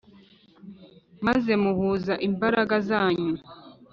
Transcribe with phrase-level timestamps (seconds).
[1.25, 3.33] Maze muhuza imbaraga zanyu.